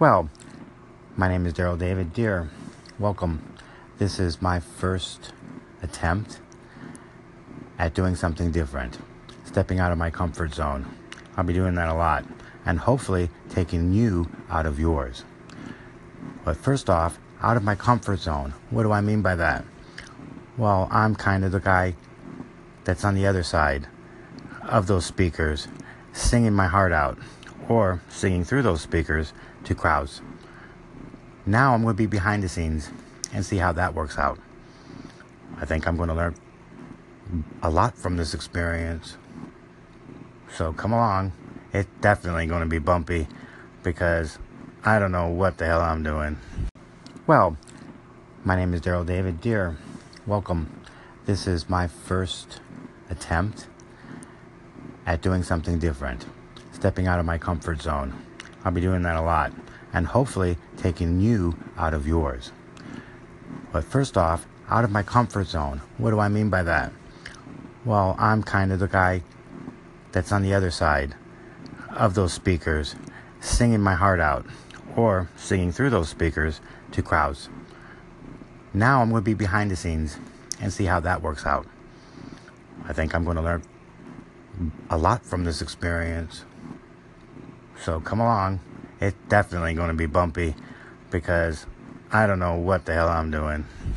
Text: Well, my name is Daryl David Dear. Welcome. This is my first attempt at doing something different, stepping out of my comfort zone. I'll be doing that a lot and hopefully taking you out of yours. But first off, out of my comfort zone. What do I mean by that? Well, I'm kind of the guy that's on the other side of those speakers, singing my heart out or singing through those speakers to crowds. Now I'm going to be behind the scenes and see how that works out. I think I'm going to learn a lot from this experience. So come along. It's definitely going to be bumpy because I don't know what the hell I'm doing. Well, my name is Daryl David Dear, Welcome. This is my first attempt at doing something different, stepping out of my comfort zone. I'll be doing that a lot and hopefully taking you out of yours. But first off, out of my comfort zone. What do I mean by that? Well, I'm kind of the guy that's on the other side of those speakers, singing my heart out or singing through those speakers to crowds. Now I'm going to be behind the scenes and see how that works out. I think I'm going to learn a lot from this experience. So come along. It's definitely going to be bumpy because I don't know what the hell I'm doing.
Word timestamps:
Well, 0.00 0.28
my 1.16 1.28
name 1.28 1.46
is 1.46 1.52
Daryl 1.52 1.78
David 1.78 2.12
Dear. 2.12 2.50
Welcome. 2.98 3.54
This 3.98 4.18
is 4.18 4.42
my 4.42 4.58
first 4.58 5.32
attempt 5.82 6.40
at 7.78 7.94
doing 7.94 8.16
something 8.16 8.50
different, 8.50 8.98
stepping 9.44 9.78
out 9.78 9.92
of 9.92 9.98
my 9.98 10.10
comfort 10.10 10.52
zone. 10.52 10.84
I'll 11.36 11.44
be 11.44 11.52
doing 11.52 11.76
that 11.76 11.88
a 11.88 11.94
lot 11.94 12.24
and 12.66 12.80
hopefully 12.80 13.30
taking 13.48 13.92
you 13.92 14.28
out 14.50 14.66
of 14.66 14.80
yours. 14.80 15.22
But 16.44 16.56
first 16.56 16.90
off, 16.90 17.20
out 17.40 17.56
of 17.56 17.62
my 17.62 17.76
comfort 17.76 18.18
zone. 18.18 18.52
What 18.70 18.82
do 18.82 18.90
I 18.90 19.00
mean 19.00 19.22
by 19.22 19.36
that? 19.36 19.64
Well, 20.56 20.88
I'm 20.90 21.14
kind 21.14 21.44
of 21.44 21.52
the 21.52 21.60
guy 21.60 21.94
that's 22.82 23.04
on 23.04 23.14
the 23.14 23.28
other 23.28 23.44
side 23.44 23.86
of 24.62 24.88
those 24.88 25.06
speakers, 25.06 25.68
singing 26.12 26.52
my 26.52 26.66
heart 26.66 26.90
out 26.90 27.16
or 27.68 28.02
singing 28.08 28.42
through 28.42 28.62
those 28.62 28.80
speakers 28.80 29.32
to 29.64 29.74
crowds. 29.74 30.22
Now 31.46 31.74
I'm 31.74 31.82
going 31.82 31.94
to 31.94 31.98
be 31.98 32.06
behind 32.06 32.42
the 32.42 32.48
scenes 32.48 32.90
and 33.32 33.44
see 33.44 33.56
how 33.56 33.72
that 33.72 33.94
works 33.94 34.18
out. 34.18 34.38
I 35.58 35.66
think 35.66 35.86
I'm 35.86 35.96
going 35.96 36.08
to 36.08 36.14
learn 36.14 36.34
a 37.62 37.70
lot 37.70 37.96
from 37.96 38.16
this 38.16 38.34
experience. 38.34 39.16
So 40.52 40.72
come 40.72 40.92
along. 40.92 41.32
It's 41.72 41.88
definitely 42.00 42.46
going 42.46 42.60
to 42.60 42.68
be 42.68 42.78
bumpy 42.78 43.26
because 43.82 44.38
I 44.84 44.98
don't 44.98 45.12
know 45.12 45.28
what 45.28 45.58
the 45.58 45.66
hell 45.66 45.80
I'm 45.80 46.02
doing. 46.02 46.38
Well, 47.26 47.56
my 48.44 48.56
name 48.56 48.74
is 48.74 48.80
Daryl 48.80 49.06
David 49.06 49.40
Dear, 49.40 49.76
Welcome. 50.26 50.70
This 51.26 51.46
is 51.46 51.68
my 51.68 51.86
first 51.86 52.60
attempt 53.10 53.66
at 55.06 55.20
doing 55.20 55.42
something 55.42 55.78
different, 55.78 56.26
stepping 56.72 57.06
out 57.06 57.20
of 57.20 57.26
my 57.26 57.36
comfort 57.38 57.82
zone. 57.82 58.14
I'll 58.64 58.72
be 58.72 58.80
doing 58.80 59.02
that 59.02 59.16
a 59.16 59.22
lot 59.22 59.52
and 59.92 60.06
hopefully 60.06 60.56
taking 60.76 61.20
you 61.20 61.56
out 61.76 61.94
of 61.94 62.06
yours. 62.06 62.50
But 63.72 63.84
first 63.84 64.16
off, 64.16 64.46
out 64.68 64.84
of 64.84 64.90
my 64.90 65.02
comfort 65.02 65.46
zone. 65.46 65.82
What 65.98 66.10
do 66.10 66.18
I 66.18 66.28
mean 66.28 66.50
by 66.50 66.62
that? 66.62 66.92
Well, 67.84 68.16
I'm 68.18 68.42
kind 68.42 68.72
of 68.72 68.78
the 68.78 68.88
guy 68.88 69.22
that's 70.12 70.32
on 70.32 70.42
the 70.42 70.54
other 70.54 70.70
side 70.70 71.14
of 71.90 72.14
those 72.14 72.32
speakers, 72.32 72.94
singing 73.40 73.80
my 73.80 73.94
heart 73.94 74.20
out 74.20 74.46
or 74.96 75.28
singing 75.36 75.72
through 75.72 75.90
those 75.90 76.08
speakers 76.08 76.60
to 76.92 77.02
crowds. 77.02 77.48
Now 78.72 79.02
I'm 79.02 79.10
going 79.10 79.22
to 79.22 79.24
be 79.24 79.34
behind 79.34 79.70
the 79.70 79.76
scenes 79.76 80.18
and 80.60 80.72
see 80.72 80.84
how 80.84 81.00
that 81.00 81.22
works 81.22 81.46
out. 81.46 81.66
I 82.86 82.92
think 82.92 83.14
I'm 83.14 83.24
going 83.24 83.36
to 83.36 83.42
learn 83.42 83.62
a 84.88 84.96
lot 84.96 85.24
from 85.24 85.44
this 85.44 85.60
experience. 85.60 86.44
So 87.82 88.00
come 88.00 88.20
along. 88.20 88.60
It's 89.00 89.16
definitely 89.28 89.74
going 89.74 89.88
to 89.88 89.94
be 89.94 90.06
bumpy 90.06 90.54
because 91.10 91.66
I 92.10 92.26
don't 92.26 92.38
know 92.38 92.54
what 92.54 92.84
the 92.86 92.94
hell 92.94 93.08
I'm 93.08 93.30
doing. 93.30 93.66